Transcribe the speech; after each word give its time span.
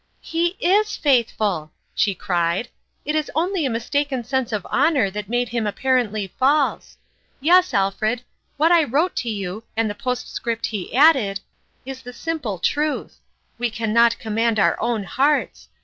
"He 0.35 0.55
is 0.59 0.95
faithful!" 0.97 1.71
she 1.93 2.15
cried." 2.15 2.69
It 3.05 3.13
is 3.13 3.29
only 3.35 3.67
a 3.67 3.69
mistaken 3.69 4.23
sense 4.23 4.51
of 4.51 4.65
honor 4.71 5.11
that 5.11 5.29
made 5.29 5.49
him 5.49 5.67
ap 5.67 5.77
parently 5.77 6.31
false. 6.39 6.97
Yes, 7.39 7.71
Alfred, 7.71 8.23
what 8.57 8.71
I 8.71 8.83
wrote 8.83 9.15
to 9.17 9.29
you, 9.29 9.63
and 9.77 9.87
the 9.91 9.93
postscript 9.93 10.65
he 10.65 10.95
added, 10.95 11.39
is 11.85 12.01
the 12.01 12.13
sim 12.13 12.39
ple 12.39 12.57
truth. 12.57 13.19
We 13.59 13.69
can 13.69 13.93
not 13.93 14.17
command 14.17 14.57
our 14.57 14.75
own 14.81 15.03
hearts. 15.03 15.69